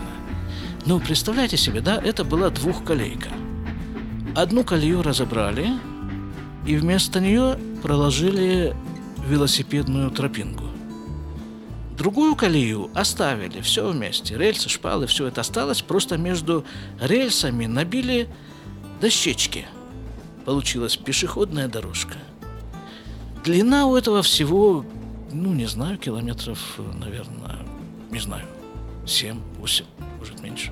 Ну, 0.86 1.00
представляете 1.00 1.58
себе, 1.58 1.82
да, 1.82 1.98
это 1.98 2.24
была 2.24 2.52
двухколейка. 2.52 3.30
Одну 4.36 4.64
колею 4.64 5.02
разобрали, 5.02 5.68
и 6.66 6.76
вместо 6.76 7.20
нее 7.20 7.58
проложили 7.82 8.76
велосипедную 9.28 10.12
тропинку. 10.12 10.66
Другую 11.98 12.36
колею 12.36 12.90
оставили, 12.96 13.62
все 13.62 13.90
вместе. 13.90 14.38
Рельсы, 14.38 14.68
шпалы, 14.68 15.06
все 15.08 15.28
это 15.28 15.42
осталось. 15.42 15.82
Просто 15.82 16.18
между 16.18 16.66
рельсами 17.00 17.66
набили 17.66 18.28
дощечки. 19.00 19.68
Получилась 20.46 20.98
пешеходная 20.98 21.68
дорожка. 21.68 22.16
Длина 23.44 23.86
у 23.86 23.96
этого 23.96 24.24
всего, 24.24 24.86
ну, 25.32 25.54
не 25.54 25.66
знаю, 25.66 25.98
километров, 25.98 26.80
наверное, 27.00 27.60
не 28.10 28.20
знаю, 28.20 28.48
7-8, 29.06 29.86
может, 30.20 30.42
меньше. 30.42 30.72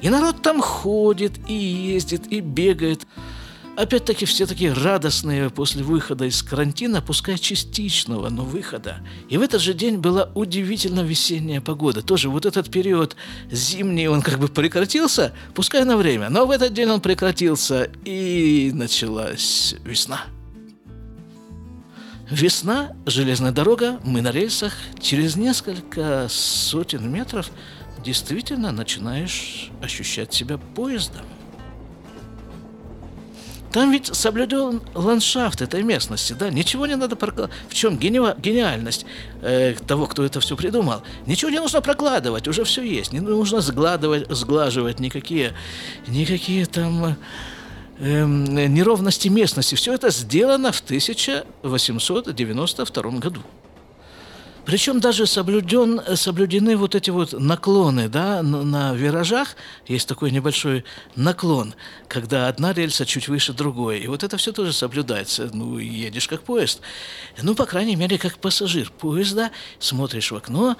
И 0.00 0.08
народ 0.10 0.42
там 0.42 0.60
ходит, 0.60 1.32
и 1.48 1.54
ездит, 1.54 2.26
и 2.30 2.40
бегает. 2.40 3.06
Опять-таки 3.76 4.24
все 4.24 4.46
такие 4.46 4.72
радостные 4.72 5.50
после 5.50 5.82
выхода 5.82 6.26
из 6.26 6.44
карантина, 6.44 7.02
пускай 7.02 7.36
частичного, 7.36 8.28
но 8.28 8.44
выхода. 8.44 9.00
И 9.28 9.36
в 9.36 9.42
этот 9.42 9.60
же 9.60 9.74
день 9.74 9.98
была 9.98 10.30
удивительно 10.34 11.00
весенняя 11.00 11.60
погода. 11.60 12.00
Тоже 12.00 12.28
вот 12.28 12.46
этот 12.46 12.70
период 12.70 13.16
зимний, 13.50 14.06
он 14.06 14.22
как 14.22 14.38
бы 14.38 14.46
прекратился, 14.46 15.34
пускай 15.54 15.84
на 15.84 15.96
время, 15.96 16.30
но 16.30 16.46
в 16.46 16.52
этот 16.52 16.72
день 16.72 16.88
он 16.88 17.00
прекратился, 17.00 17.90
и 18.04 18.70
началась 18.72 19.74
весна. 19.84 20.22
Весна, 22.30 22.92
железная 23.06 23.52
дорога, 23.52 23.98
мы 24.04 24.22
на 24.22 24.30
рельсах. 24.30 24.72
Через 25.00 25.34
несколько 25.34 26.28
сотен 26.30 27.10
метров 27.10 27.50
действительно 28.04 28.70
начинаешь 28.70 29.70
ощущать 29.82 30.32
себя 30.32 30.58
поездом. 30.58 31.26
Там 33.74 33.90
ведь 33.90 34.14
соблюден 34.14 34.80
ландшафт 34.94 35.60
этой 35.60 35.82
местности, 35.82 36.32
да, 36.32 36.48
ничего 36.48 36.86
не 36.86 36.94
надо 36.94 37.16
прокладывать. 37.16 37.52
В 37.68 37.74
чем 37.74 37.98
гени- 37.98 38.40
гениальность 38.40 39.04
э, 39.42 39.74
того, 39.88 40.06
кто 40.06 40.24
это 40.24 40.38
все 40.38 40.56
придумал? 40.56 41.02
Ничего 41.26 41.50
не 41.50 41.58
нужно 41.58 41.80
прокладывать, 41.80 42.46
уже 42.46 42.62
все 42.62 42.84
есть. 42.84 43.12
Не 43.12 43.18
нужно 43.18 43.60
сгладывать, 43.60 44.30
сглаживать 44.30 45.00
никакие, 45.00 45.54
никакие 46.06 46.66
там 46.66 47.16
э, 47.98 48.24
неровности 48.24 49.26
местности. 49.26 49.74
Все 49.74 49.92
это 49.92 50.10
сделано 50.10 50.70
в 50.70 50.80
1892 50.80 53.02
году. 53.18 53.40
Причем 54.64 54.98
даже 54.98 55.26
соблюден, 55.26 56.00
соблюдены 56.16 56.76
вот 56.76 56.94
эти 56.94 57.10
вот 57.10 57.32
наклоны, 57.32 58.08
да, 58.08 58.42
на, 58.42 58.94
виражах 58.94 59.56
есть 59.86 60.08
такой 60.08 60.30
небольшой 60.30 60.84
наклон, 61.16 61.74
когда 62.08 62.48
одна 62.48 62.72
рельса 62.72 63.04
чуть 63.04 63.28
выше 63.28 63.52
другой, 63.52 64.00
и 64.00 64.06
вот 64.06 64.22
это 64.22 64.38
все 64.38 64.52
тоже 64.52 64.72
соблюдается. 64.72 65.50
Ну, 65.52 65.78
едешь 65.78 66.28
как 66.28 66.42
поезд. 66.42 66.80
Ну, 67.42 67.54
по 67.54 67.66
крайней 67.66 67.96
мере, 67.96 68.16
как 68.16 68.38
пассажир 68.38 68.90
поезда, 68.90 69.50
смотришь 69.78 70.32
в 70.32 70.36
окно, 70.36 70.76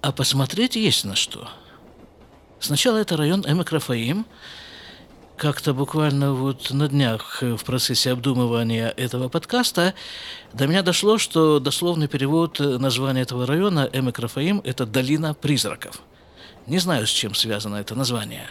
а 0.00 0.12
посмотреть 0.12 0.76
есть 0.76 1.04
на 1.04 1.16
что. 1.16 1.48
Сначала 2.60 2.98
это 2.98 3.16
район 3.16 3.44
Эмекрафаим, 3.44 4.26
как-то 5.42 5.74
буквально 5.74 6.34
вот 6.34 6.70
на 6.70 6.86
днях 6.86 7.42
в 7.42 7.64
процессе 7.64 8.12
обдумывания 8.12 8.94
этого 8.96 9.28
подкаста 9.28 9.92
до 10.52 10.68
меня 10.68 10.84
дошло, 10.84 11.18
что 11.18 11.58
дословный 11.58 12.06
перевод 12.06 12.60
названия 12.60 13.22
этого 13.22 13.44
района 13.44 13.90
Эмек 13.92 14.20
Рафаим– 14.20 14.60
это 14.64 14.86
«Долина 14.86 15.34
призраков». 15.34 16.00
Не 16.68 16.78
знаю, 16.78 17.08
с 17.08 17.10
чем 17.10 17.34
связано 17.34 17.74
это 17.74 17.96
название. 17.96 18.46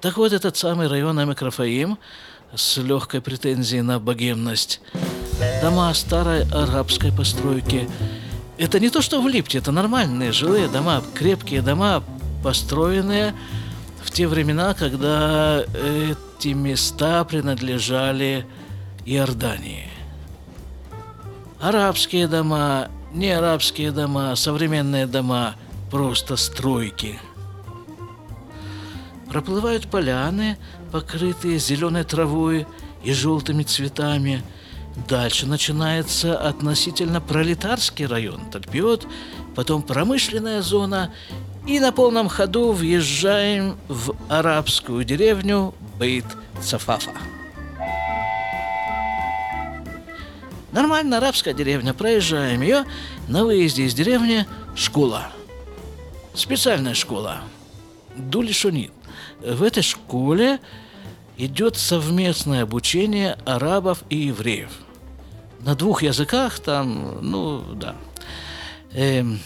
Так 0.00 0.18
вот, 0.18 0.32
этот 0.32 0.56
самый 0.56 0.86
район 0.86 1.20
Эмек 1.20 1.42
Рафаим 1.42 1.98
с 2.54 2.76
легкой 2.76 3.20
претензией 3.20 3.82
на 3.82 3.98
богемность. 3.98 4.80
Дома 5.60 5.92
старой 5.94 6.48
арабской 6.52 7.10
постройки. 7.10 7.90
Это 8.56 8.78
не 8.78 8.90
то, 8.90 9.02
что 9.02 9.20
в 9.20 9.26
Липте, 9.26 9.58
это 9.58 9.72
нормальные 9.72 10.30
жилые 10.30 10.68
дома, 10.68 11.02
крепкие 11.16 11.60
дома, 11.60 12.04
построенные 12.44 13.34
в 14.08 14.10
те 14.10 14.26
времена, 14.26 14.72
когда 14.72 15.62
эти 15.62 16.48
места 16.48 17.24
принадлежали 17.24 18.46
Иордании. 19.04 19.90
Арабские 21.60 22.26
дома, 22.26 22.88
не 23.12 23.30
арабские 23.30 23.92
дома, 23.92 24.34
современные 24.34 25.06
дома, 25.06 25.56
просто 25.90 26.36
стройки. 26.36 27.20
Проплывают 29.28 29.90
поляны, 29.90 30.56
покрытые 30.90 31.58
зеленой 31.58 32.04
травой 32.04 32.66
и 33.04 33.12
желтыми 33.12 33.62
цветами. 33.62 34.42
Дальше 35.06 35.46
начинается 35.46 36.38
относительно 36.38 37.20
пролетарский 37.20 38.06
район, 38.06 38.50
Тальпиот, 38.50 39.06
потом 39.54 39.82
промышленная 39.82 40.62
зона 40.62 41.12
и 41.68 41.80
на 41.80 41.92
полном 41.92 42.30
ходу 42.30 42.72
въезжаем 42.72 43.76
в 43.88 44.14
арабскую 44.30 45.04
деревню 45.04 45.74
Бейт-Цафафа. 45.98 47.14
Нормально 50.72 51.18
арабская 51.18 51.52
деревня, 51.52 51.92
проезжаем 51.92 52.62
ее, 52.62 52.86
на 53.28 53.44
выезде 53.44 53.82
из 53.82 53.92
деревни 53.92 54.46
школа. 54.74 55.28
Специальная 56.32 56.94
школа. 56.94 57.40
Дулишунит. 58.16 58.92
В 59.40 59.62
этой 59.62 59.82
школе 59.82 60.60
идет 61.36 61.76
совместное 61.76 62.62
обучение 62.62 63.36
арабов 63.44 64.04
и 64.08 64.16
евреев. 64.16 64.70
На 65.60 65.74
двух 65.74 66.02
языках 66.02 66.60
там, 66.60 67.18
ну 67.20 67.60
да. 67.74 67.94
Эм, 68.92 69.40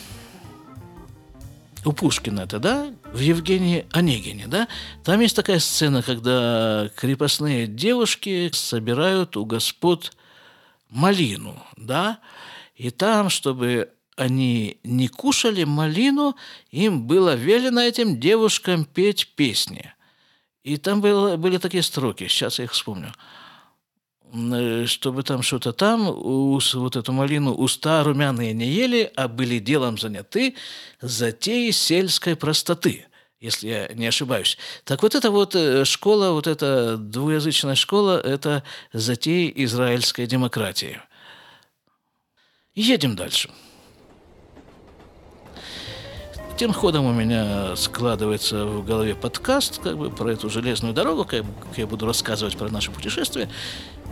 у 1.85 1.93
Пушкина 1.93 2.41
это, 2.41 2.59
да, 2.59 2.93
в 3.13 3.19
Евгении 3.19 3.87
Онегине, 3.93 4.47
да, 4.47 4.69
там 5.05 5.21
есть 5.21 5.37
такая 5.37 5.59
сцена, 5.59 6.03
когда 6.03 6.91
крепостные 6.97 7.67
девушки 7.67 8.51
собирают 8.53 9.37
у 9.37 9.45
господ 9.45 10.17
малину, 10.89 11.63
да, 11.77 12.21
и 12.77 12.91
там, 12.91 13.31
чтобы 13.31 13.91
они 14.17 14.79
не 14.85 15.09
кушали 15.09 15.65
малину, 15.65 16.37
им 16.71 17.07
было 17.07 17.35
велено 17.35 17.81
этим 17.81 18.21
девушкам 18.21 18.85
петь 18.85 19.35
песни. 19.35 19.93
И 20.63 20.77
там 20.77 21.01
было, 21.01 21.37
были 21.37 21.57
такие 21.57 21.83
строки, 21.83 22.29
сейчас 22.29 22.59
я 22.59 22.67
их 22.67 22.73
вспомню– 22.73 23.13
чтобы 24.87 25.23
там 25.23 25.43
что-то 25.43 25.73
там, 25.73 26.11
вот 26.13 26.97
эту 26.97 27.13
малину 27.13 27.53
уста 27.53 28.03
румяные 28.03 28.55
не 28.55 28.67
ели, 28.67 29.13
а 29.15 29.29
были 29.29 29.59
делом 29.59 29.99
заняты 29.99 30.55
затеи 31.01 31.71
сельской 31.71 32.37
простоты 32.37 33.07
если 33.43 33.69
я 33.69 33.89
не 33.89 34.07
ошибаюсь. 34.07 34.57
Так 34.85 35.03
вот 35.03 35.17
эта 35.17 35.33
вот 35.33 35.57
э, 35.57 35.85
школа, 35.85 36.31
вот 36.31 36.47
эта 36.47 36.97
двуязычная 36.97 37.75
школа, 37.75 38.21
это 38.21 38.63
затеи 38.93 39.53
израильской 39.57 40.27
демократии. 40.29 41.01
Едем 42.77 43.17
дальше. 43.17 43.51
Тем 46.57 46.73
ходом 46.73 47.07
у 47.07 47.13
меня 47.13 47.75
складывается 47.77 48.67
в 48.67 48.85
голове 48.85 49.15
подкаст 49.15 49.81
как 49.83 49.97
бы 49.97 50.11
про 50.11 50.33
эту 50.33 50.49
железную 50.49 50.95
дорогу, 50.95 51.25
как 51.25 51.45
я 51.77 51.87
буду 51.87 52.07
рассказывать 52.07 52.57
про 52.57 52.69
наше 52.69 52.91
путешествие. 52.91 53.49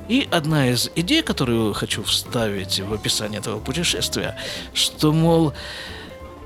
И 0.09 0.27
одна 0.33 0.69
из 0.69 0.91
идей, 0.97 1.23
которую 1.23 1.73
хочу 1.75 2.03
вставить 2.03 2.81
в 2.81 2.93
описание 2.93 3.39
этого 3.39 3.61
путешествия, 3.61 4.37
что, 4.75 5.13
мол, 5.13 5.53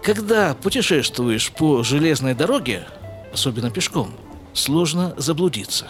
когда 0.03 0.55
путешествуешь 0.55 1.51
по 1.51 1.83
железной 1.83 2.35
дороге, 2.35 2.87
особенно 3.33 3.71
пешком, 3.71 4.15
сложно 4.53 5.15
заблудиться. 5.17 5.89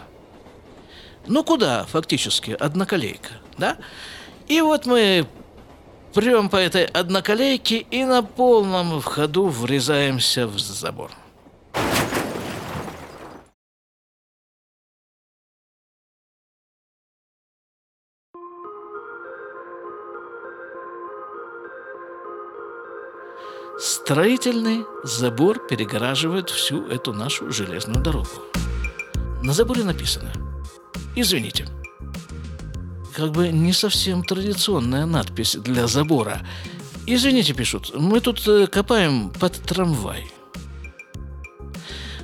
Ну 1.26 1.42
куда, 1.42 1.84
фактически, 1.86 2.52
одноколейка, 2.52 3.30
да? 3.58 3.78
И 4.46 4.60
вот 4.60 4.86
мы 4.86 5.26
прям 6.14 6.48
по 6.48 6.56
этой 6.56 6.84
одноколейке 6.84 7.78
и 7.78 8.04
на 8.04 8.22
полном 8.22 9.02
ходу 9.02 9.48
врезаемся 9.48 10.46
в 10.46 10.58
забор. 10.58 11.10
Строительный 23.76 24.86
забор 25.02 25.66
перегораживает 25.66 26.48
всю 26.48 26.86
эту 26.86 27.12
нашу 27.12 27.50
железную 27.50 28.02
дорогу. 28.02 28.28
На 29.42 29.52
заборе 29.52 29.82
написано 29.82 30.32
«Извините». 31.16 31.66
Как 33.14 33.30
бы 33.30 33.48
не 33.48 33.72
совсем 33.72 34.24
традиционная 34.24 35.06
надпись 35.06 35.54
для 35.54 35.86
забора. 35.86 36.42
Извините, 37.06 37.54
пишут, 37.54 37.92
мы 37.94 38.20
тут 38.20 38.46
э, 38.48 38.66
копаем 38.66 39.30
под 39.30 39.52
трамвай. 39.62 40.26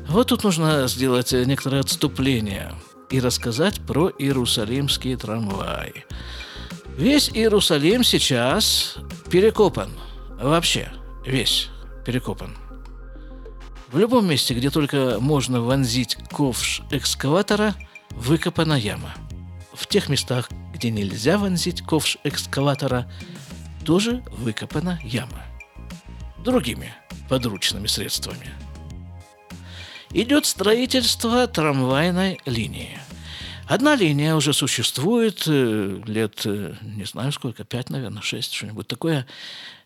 Вот 0.09 0.29
тут 0.29 0.43
нужно 0.43 0.89
сделать 0.89 1.31
некоторое 1.31 1.83
отступление 1.83 2.75
и 3.09 3.21
рассказать 3.21 3.81
про 3.81 4.11
Иерусалимский 4.19 5.15
трамвай. 5.15 6.07
Весь 6.97 7.29
Иерусалим 7.29 8.03
сейчас 8.03 8.97
перекопан. 9.31 9.91
Вообще, 10.43 10.91
весь 11.25 11.69
перекопан. 12.05 12.57
В 13.93 13.99
любом 13.99 14.27
месте, 14.27 14.55
где 14.55 14.71
только 14.71 15.19
можно 15.21 15.61
вонзить 15.61 16.17
ковш 16.33 16.83
экскаватора, 16.91 17.77
выкопана 18.11 18.75
яма. 18.75 19.15
В 19.73 19.87
тех 19.87 20.09
местах, 20.09 20.49
где 20.81 20.91
нельзя 20.91 21.37
вонзить 21.37 21.83
ковш 21.83 22.17
экскаватора, 22.25 23.07
тоже 23.85 24.23
выкопана 24.31 24.99
яма. 25.05 25.45
Другими 26.43 26.95
подручными 27.29 27.87
средствами. 27.87 28.49
Идет 30.13 30.47
строительство 30.47 31.47
трамвайной 31.47 32.41
линии. 32.47 32.99
Одна 33.67 33.95
линия 33.95 34.35
уже 34.35 34.55
существует 34.55 35.43
э, 35.47 36.01
лет, 36.07 36.41
э, 36.47 36.75
не 36.81 37.05
знаю 37.05 37.31
сколько, 37.33 37.63
пять, 37.65 37.91
наверное, 37.91 38.23
шесть, 38.23 38.55
что-нибудь 38.55 38.89
такое. 38.89 39.27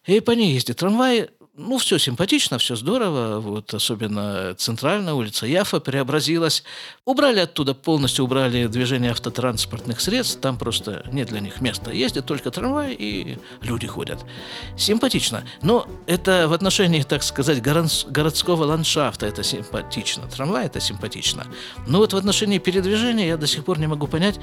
И 0.07 0.21
по 0.21 0.31
ней 0.31 0.55
ездит 0.55 0.77
трамвай 0.77 1.29
ну, 1.57 1.79
все 1.79 1.99
симпатично, 1.99 2.59
все 2.59 2.75
здорово. 2.75 3.39
Вот 3.39 3.73
особенно 3.75 4.55
центральная 4.57 5.15
улица 5.15 5.47
Яфа 5.47 5.79
преобразилась. 5.79 6.65
Убрали 7.05 7.41
оттуда, 7.41 7.75
полностью 7.75 8.25
убрали 8.25 8.67
движение 8.67 9.13
автотранспортных 9.13 10.01
средств. 10.01 10.41
Там 10.41 10.59
просто 10.59 11.05
нет 11.13 11.29
для 11.29 11.39
них 11.39 11.61
места. 11.61 11.93
Ездят 11.93 12.27
только 12.27 12.51
трамвай 12.51 12.95
и 12.95 13.39
люди 13.63 13.87
ходят. 13.87 14.25
Симпатично. 14.77 15.45
Но 15.63 15.87
это 16.07 16.49
в 16.49 16.53
отношении, 16.53 17.03
так 17.03 17.23
сказать, 17.23 17.63
городского 17.63 18.65
ландшафта 18.65 19.27
это 19.27 19.45
симпатично. 19.45 20.27
Трамвай 20.27 20.67
это 20.67 20.81
симпатично. 20.81 21.47
Но 21.87 21.99
вот 21.99 22.15
в 22.15 22.17
отношении 22.17 22.59
передвижения 22.59 23.29
я 23.29 23.37
до 23.37 23.47
сих 23.47 23.65
пор 23.65 23.79
не 23.79 23.87
могу 23.87 24.09
понять 24.09 24.41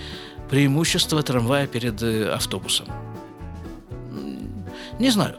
преимущество 0.50 1.22
трамвая 1.24 1.68
перед 1.68 2.02
э, 2.02 2.30
автобусом. 2.30 2.88
Не 4.98 5.10
знаю. 5.10 5.38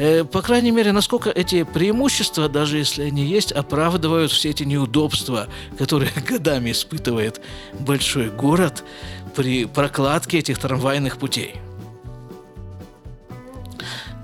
Э, 0.00 0.24
по 0.24 0.40
крайней 0.40 0.70
мере, 0.70 0.92
насколько 0.92 1.28
эти 1.28 1.62
преимущества, 1.62 2.48
даже 2.48 2.78
если 2.78 3.02
они 3.02 3.26
есть, 3.26 3.52
оправдывают 3.52 4.32
все 4.32 4.48
эти 4.48 4.62
неудобства, 4.62 5.46
которые 5.76 6.10
годами 6.26 6.70
испытывает 6.70 7.42
большой 7.78 8.30
город 8.30 8.82
при 9.36 9.66
прокладке 9.66 10.38
этих 10.38 10.58
трамвайных 10.58 11.18
путей. 11.18 11.56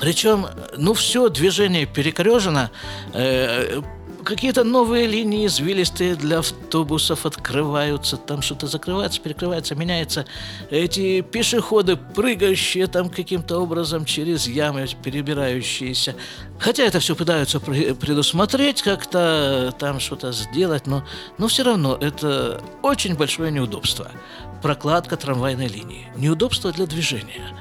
Причем, 0.01 0.47
ну, 0.79 0.95
все 0.95 1.29
движение 1.29 1.85
перекорежено, 1.85 2.71
э, 3.13 3.83
какие-то 4.27 4.65
новые 4.65 5.07
линии 5.07 5.47
извилистые 5.47 6.17
для 6.17 6.41
автобусов 6.41 7.25
открываются, 7.25 8.17
там 8.17 8.43
что-то 8.43 8.67
закрывается, 8.67 9.21
перекрывается, 9.21 9.75
меняется. 9.75 10.27
Эти 10.69 11.21
пешеходы, 11.21 11.97
прыгающие 11.97 12.89
там 12.89 13.09
каким-то 13.09 13.61
образом 13.61 14.05
через 14.05 14.49
ямы, 14.49 14.87
перебирающиеся. 15.03 16.17
Хотя 16.59 16.83
это 16.85 16.99
все 16.99 17.15
пытаются 17.15 17.61
предусмотреть, 17.61 18.83
как-то 18.83 19.73
там 19.79 20.01
что-то 20.01 20.33
сделать, 20.33 20.87
но, 20.87 21.05
но 21.39 21.47
все 21.47 21.63
равно 21.63 21.97
это 22.01 22.61
очень 22.83 23.15
большое 23.15 23.53
неудобство. 23.53 24.11
Прокладка 24.61 25.17
трамвайной 25.17 25.69
линии. 25.69 26.09
Неудобство 26.17 26.73
для 26.73 26.87
движения. 26.87 27.55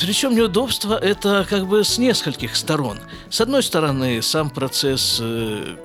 Причем 0.00 0.34
неудобство 0.34 0.98
это 0.98 1.46
как 1.48 1.66
бы 1.66 1.82
с 1.82 1.96
нескольких 1.96 2.54
сторон. 2.54 2.98
С 3.30 3.40
одной 3.40 3.62
стороны, 3.62 4.20
сам 4.20 4.50
процесс 4.50 5.18
э, 5.22 5.76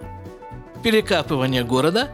перекапывания 0.83 1.63
города, 1.63 2.09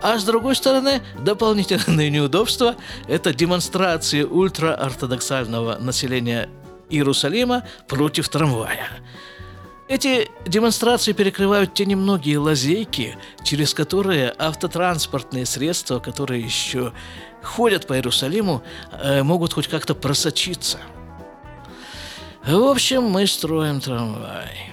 а 0.00 0.18
с 0.18 0.24
другой 0.24 0.54
стороны, 0.54 1.02
дополнительные 1.18 2.10
неудобства– 2.10 2.76
это 3.08 3.34
демонстрации 3.34 4.22
ультраортодоксального 4.22 5.76
населения 5.80 6.48
Иерусалима 6.88 7.64
против 7.88 8.28
трамвая. 8.28 8.88
Эти 9.88 10.30
демонстрации 10.46 11.12
перекрывают 11.12 11.74
те 11.74 11.84
немногие 11.84 12.38
лазейки, 12.38 13.18
через 13.42 13.74
которые 13.74 14.32
автотранспортные 14.38 15.46
средства, 15.46 15.98
которые 15.98 16.42
еще 16.42 16.92
ходят 17.42 17.88
по 17.88 17.94
Иерусалиму, 17.94 18.62
э, 18.92 19.24
могут 19.24 19.52
хоть 19.52 19.66
как-то 19.66 19.96
просочиться– 19.96 20.78
в 22.46 22.64
общем, 22.64 23.04
мы 23.04 23.26
строим 23.26 23.80
трамвай. 23.80 24.70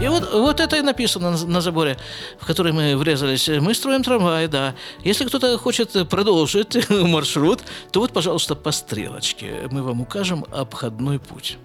И 0.00 0.06
вот, 0.06 0.32
вот 0.32 0.60
это 0.60 0.76
и 0.76 0.82
написано 0.82 1.32
на, 1.32 1.46
на 1.46 1.60
заборе, 1.60 1.96
в 2.38 2.46
который 2.46 2.72
мы 2.72 2.96
врезались. 2.96 3.48
Мы 3.48 3.74
строим 3.74 4.04
трамвай, 4.04 4.46
да. 4.46 4.74
Если 5.02 5.24
кто-то 5.24 5.58
хочет 5.58 6.08
продолжить 6.08 6.88
маршрут, 6.90 7.62
то 7.90 8.00
вот, 8.00 8.12
пожалуйста, 8.12 8.54
по 8.54 8.70
стрелочке. 8.70 9.68
Мы 9.72 9.82
вам 9.82 10.00
укажем 10.00 10.44
обходной 10.52 11.18
путь. 11.18 11.58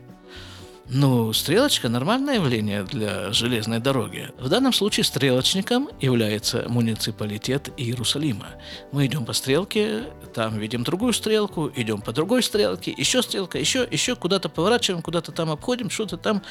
Ну, 0.95 1.34
стрелочка– 1.34 1.89
нормальное 1.89 2.36
явление 2.36 2.84
для 2.84 3.34
железной 3.34 3.79
дороги. 3.79 4.29
В 4.38 4.47
данном 4.47 4.73
случае 4.73 5.03
стрелочником 5.03 5.89
является 5.99 6.65
муниципалитет 6.69 7.71
Иерусалима. 7.77 8.49
Мы 8.91 9.08
идем 9.08 9.25
по 9.25 9.34
стрелке, 9.34 10.03
там 10.36 10.60
видим 10.60 10.84
другую 10.84 11.13
стрелку, 11.13 11.71
идем 11.75 12.01
по 12.01 12.12
другой 12.12 12.43
стрелке, 12.43 12.93
еще 12.95 13.23
стрелка, 13.23 13.58
еще, 13.58 13.88
еще 13.89 14.15
куда-то 14.15 14.49
поворачиваем, 14.49 15.01
куда-то 15.01 15.32
там 15.32 15.49
обходим, 15.49 15.89
что-то 15.89 16.17
там 16.17 16.43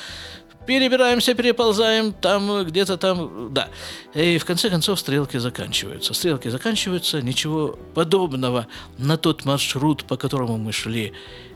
перебираемся, 0.66 1.34
переползаем, 1.34 2.12
там 2.12 2.64
где-то 2.64 2.96
там, 2.96 3.54
да. 3.54 3.68
И 4.12 4.38
в 4.38 4.44
конце 4.44 4.70
концов 4.70 4.98
стрелки 4.98 5.36
заканчиваются. 5.36 6.14
Стрелки 6.14 6.48
заканчиваются, 6.48 7.22
ничего 7.22 7.78
подобного 7.94 8.66
на 8.98 9.16
тот 9.16 9.44
маршрут, 9.44 10.02
по 10.02 10.16
которому 10.16 10.58
мы 10.58 10.72
шли, 10.72 11.12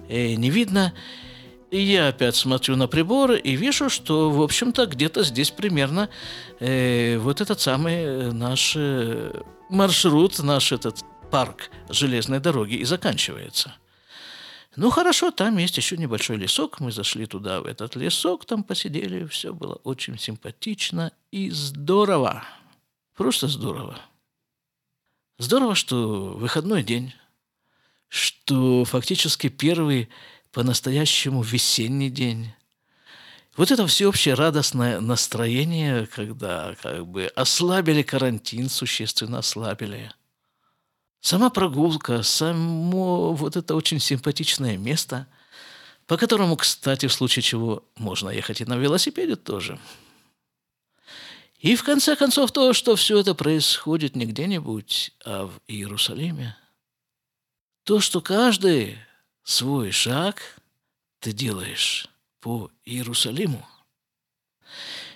э, 0.09 0.35
не 0.35 0.51
видно. 0.51 0.93
И 1.71 1.81
я 1.81 2.09
опять 2.09 2.37
смотрю 2.37 2.77
на 2.77 2.87
приборы 2.87 3.39
и 3.39 3.57
вижу, 3.57 3.91
что, 3.91 4.31
в 4.31 4.41
общем-то, 4.41 4.87
где-то 4.87 5.25
здесь 5.25 5.51
примерно 5.51 6.09
э, 6.61 7.19
вот 7.19 7.41
этот 7.41 7.61
самый 7.61 7.95
э, 7.95 8.31
наш 8.31 8.75
э, 8.77 9.33
маршрут, 9.69 10.39
наш 10.39 10.71
этот 10.71 11.01
парк 11.31 11.71
железной 11.89 12.39
дороги 12.39 12.75
и 12.75 12.85
заканчивается. 12.85 13.75
Ну 14.77 14.91
хорошо, 14.91 15.31
там 15.31 15.57
есть 15.57 15.77
еще 15.77 15.97
небольшой 15.97 16.37
лесок. 16.37 16.81
Мы 16.81 16.93
зашли 16.93 17.27
туда, 17.27 17.61
в 17.61 17.67
этот 17.67 17.97
лесок, 17.97 18.45
там 18.45 18.63
посидели. 18.63 19.27
Все 19.27 19.53
было 19.53 19.75
очень 19.85 20.19
симпатично 20.19 21.13
и 21.33 21.51
здорово. 21.51 22.45
Просто 23.17 23.49
здорово. 23.49 23.99
Здорово, 25.39 25.75
что 25.75 26.35
выходной 26.37 26.83
день, 26.83 27.15
что 28.09 28.85
фактически 28.85 29.49
первый 29.49 30.11
по-настоящему 30.57 31.43
весенний 31.43 32.09
день. 32.09 32.51
Вот 33.59 33.71
это 33.71 33.87
всеобщее 33.87 34.33
радостное 34.33 35.01
настроение, 35.01 36.07
когда 36.07 36.75
как 36.81 37.07
бы 37.07 37.27
ослабили 37.37 38.01
карантин, 38.01 38.71
существенно 38.71 39.41
ослабили. 39.41 40.11
Сама 41.21 41.51
прогулка, 41.51 42.23
само 42.23 43.35
вот 43.35 43.55
это 43.57 43.75
очень 43.75 44.01
симпатичное 44.01 44.79
место, 44.79 45.27
по 46.07 46.17
которому, 46.17 46.57
кстати, 46.57 47.05
в 47.05 47.13
случае 47.13 47.43
чего 47.43 47.85
можно 47.97 48.31
ехать 48.31 48.63
и 48.63 48.65
на 48.65 48.79
велосипеде 48.79 49.37
тоже. 49.37 49.79
И 51.59 51.77
в 51.77 51.85
конце 51.85 52.17
концов 52.17 52.51
то, 52.51 52.73
что 52.73 52.97
все 52.97 53.19
это 53.19 53.35
происходит 53.35 54.17
не 54.17 54.25
где-нибудь, 54.25 55.13
а 55.23 55.49
в 55.49 55.61
Иерусалиме. 55.69 56.57
То, 57.85 58.01
что 58.01 58.23
каждый 58.23 58.97
свой 59.47 59.93
шаг 59.93 60.43
ты 61.21 61.33
делаешь 61.33 62.09
по 62.41 62.71
Иерусалиму. 62.85 63.65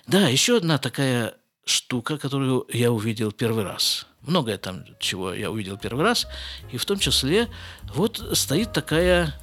Да, 0.07 0.27
еще 0.27 0.57
одна 0.57 0.77
такая 0.77 1.35
штука, 1.65 2.17
которую 2.17 2.65
я 2.69 2.91
увидел 2.91 3.31
первый 3.31 3.65
раз. 3.65 4.07
Многое 4.21 4.57
там, 4.57 4.85
чего 4.99 5.33
я 5.33 5.51
увидел 5.51 5.77
первый 5.77 6.03
раз. 6.03 6.27
И 6.71 6.77
в 6.77 6.85
том 6.85 6.97
числе 6.97 7.49
вот 7.93 8.25
стоит 8.33 8.73
такая... 8.73 9.35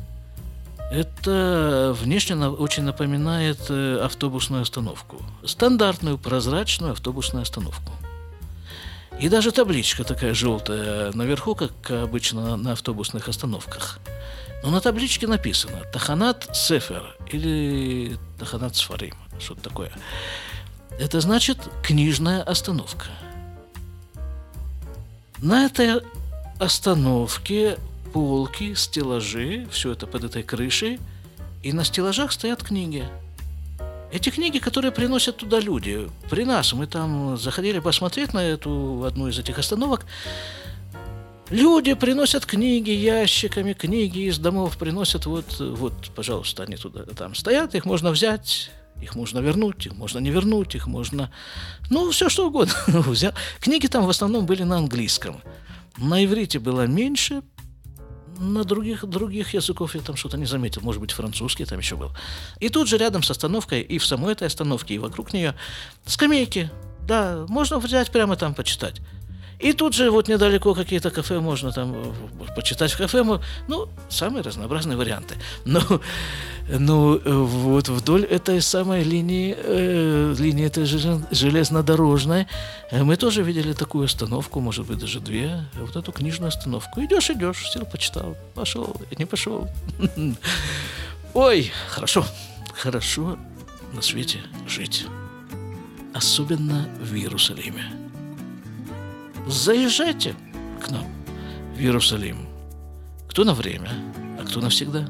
Это 0.91 1.95
внешне 2.01 2.35
очень 2.49 2.83
напоминает 2.83 3.59
э, 3.69 3.99
автобусную 4.03 4.63
остановку. 4.63 5.23
Стандартную 5.45 6.17
прозрачную 6.17 6.93
автобусную 6.93 7.43
остановку. 7.43 7.93
И 9.21 9.29
даже 9.29 9.53
табличка 9.53 10.05
такая 10.05 10.35
желтая 10.35 11.13
наверху, 11.13 11.55
как 11.55 11.91
обычно 11.91 12.57
на 12.57 12.73
автобусных 12.73 13.29
остановках– 13.29 13.99
но 14.63 14.71
на 14.71 14.81
табличке 14.81 15.27
написано 15.27 15.85
Таханат 15.93 16.49
Сефер 16.53 17.17
или 17.31 18.19
Таханат 18.39 18.75
Сфарим, 18.77 19.15
что-то 19.39 19.63
такое. 19.63 19.93
Это 20.99 21.21
значит 21.21 21.59
книжная 21.83 22.43
остановка. 22.43 23.07
На 25.39 25.67
этой 25.67 26.03
остановки, 26.59 27.77
полки, 28.13 28.75
стеллажи, 28.75 29.69
все 29.71 29.93
это 29.93 30.09
под 30.09 30.25
этой 30.25 30.43
крышей, 30.43 30.99
и 31.63 31.73
на 31.73 31.85
стеллажах 31.85 32.33
стоят 32.33 32.65
книги. 32.65 33.09
Эти 34.11 34.31
книги, 34.31 34.59
которые 34.59 34.91
приносят 34.91 35.37
туда 35.37 35.61
люди. 35.61 36.09
При 36.31 36.45
нас 36.45 36.73
мы 36.73 36.87
там 36.87 37.37
заходили 37.37 37.79
посмотреть 37.79 38.33
на 38.33 38.43
эту 38.43 39.05
одну 39.05 39.29
из 39.29 39.39
этих 39.39 39.59
остановок. 39.59 40.07
Люди 41.51 41.95
приносят 41.95 42.47
книги 42.47 42.91
ящиками, 42.91 43.75
книги 43.75 44.29
из 44.29 44.39
домов 44.39 44.79
приносят. 44.79 45.27
Вот, 45.27 45.61
вот, 45.61 46.11
пожалуйста, 46.15 46.63
они 46.63 46.77
туда 46.77 47.05
там 47.05 47.35
стоят, 47.35 47.75
их 47.75 47.85
можно 47.85 48.11
взять, 48.11 48.71
их 49.03 49.15
можно 49.15 49.41
вернуть, 49.41 49.87
их 49.87 49.95
можно 49.95 50.19
не 50.21 50.31
вернуть, 50.31 50.75
их 50.75 50.87
можно... 50.87 51.31
Ну, 51.91 52.11
все 52.11 52.31
что 52.31 52.49
угодно. 52.49 52.75
Взял. 52.87 53.33
Книги 53.61 53.89
там 53.89 54.07
в 54.07 54.11
основном 54.11 54.47
были 54.47 54.63
на 54.63 54.79
английском. 54.79 55.43
На 55.99 56.25
иврите 56.25 56.59
было 56.59 56.87
меньше, 56.87 57.43
на 58.39 58.65
других, 58.65 59.05
других 59.05 59.55
языков 59.55 59.95
я 59.95 60.01
там 60.01 60.17
что-то 60.17 60.37
не 60.37 60.47
заметил. 60.47 60.83
Может 60.83 61.01
быть, 61.01 61.13
французский 61.13 61.65
там 61.65 61.79
еще 61.79 61.97
был. 61.97 62.11
И 62.61 62.69
тут 62.69 62.89
же 62.89 62.99
рядом 62.99 63.23
с 63.23 63.31
остановкой, 63.31 63.83
и 63.83 63.99
в 63.99 64.07
самой 64.07 64.33
этой 64.33 64.47
остановке, 64.47 64.95
и 64.95 64.99
вокруг 64.99 65.33
нее 65.33 65.55
скамейки. 66.07 66.71
Да, 67.07 67.47
можно 67.49 67.79
взять 67.79 68.11
прямо 68.11 68.37
там 68.37 68.55
почитать. 68.55 69.01
И 69.59 69.73
тут 69.73 69.95
же 69.95 70.11
вот 70.11 70.29
недалеко 70.29 70.75
какие-то 70.75 71.11
кафе 71.11 71.41
можно 71.41 71.73
там 71.73 71.95
э, 71.95 72.55
почитать 72.55 72.93
в 72.93 72.99
кафе. 72.99 73.25
Ну, 73.69 73.89
самые 74.09 74.43
разнообразные 74.43 74.97
варианты. 74.97 75.35
Но, 75.65 75.81
ну, 76.69 77.21
вот 77.25 77.89
вдоль 77.89 78.25
этой 78.25 78.61
самой 78.61 79.03
линии, 79.03 79.57
э, 79.59 80.35
линии 80.39 80.67
этой 80.67 80.85
железнодорожной, 80.85 82.47
э, 82.93 83.03
мы 83.03 83.17
тоже 83.17 83.43
видели 83.43 83.73
такую 83.73 84.05
остановку, 84.05 84.61
может 84.61 84.87
быть, 84.87 84.99
даже 84.99 85.19
две, 85.19 85.65
вот 85.75 85.97
эту 85.97 86.13
книжную 86.13 86.49
остановку. 86.49 87.03
Идешь, 87.03 87.31
идешь, 87.31 87.69
сел, 87.69 87.85
почитал, 87.85 88.37
пошел, 88.55 88.97
не 89.19 89.25
пошел. 89.25 89.69
Ой, 91.35 91.73
хорошо, 91.89 92.25
хорошо 92.75 93.37
на 93.93 94.03
свете 94.03 94.39
жить. 94.69 95.07
Особенно 96.15 96.89
в 97.01 97.15
Иерусалиме 97.15 97.98
заезжайте 99.49 100.35
к 100.81 100.91
нам 100.91 101.07
в 101.75 101.79
Иерусалим. 101.81 102.49
Кто 103.29 103.45
на 103.45 103.55
время, 103.55 103.91
а 104.39 104.45
кто 104.45 104.61
навсегда. 104.61 105.09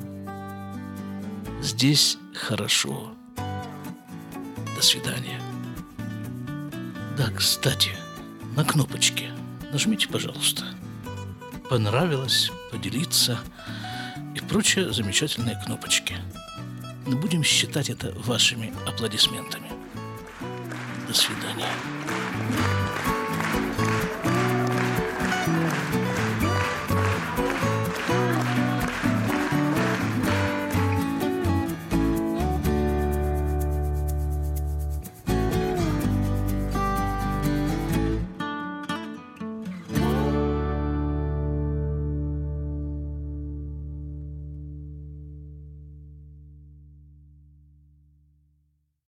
Здесь 1.60 2.18
хорошо. 2.34 3.14
До 4.76 4.82
свидания. 4.82 5.40
Да, 7.16 7.30
кстати, 7.36 7.90
на 8.56 8.64
кнопочке 8.64 9.30
нажмите, 9.72 10.08
пожалуйста. 10.08 10.64
Понравилось, 11.68 12.50
поделиться 12.70 13.38
и 14.34 14.40
прочие 14.40 14.92
замечательные 14.92 15.60
кнопочки. 15.64 16.16
Мы 17.06 17.16
будем 17.16 17.42
считать 17.42 17.90
это 17.90 18.12
вашими 18.24 18.72
аплодисментами. 18.86 19.68
До 21.08 21.14
свидания. 21.14 21.72